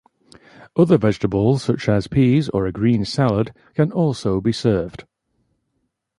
[0.75, 5.05] Other vegetables such as peas or a green salad can also be served.